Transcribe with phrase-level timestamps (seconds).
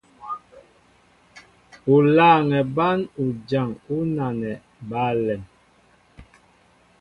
[1.93, 4.51] U lâŋɛ bán ujaŋ ú nanɛ
[4.89, 5.41] ba alɛm.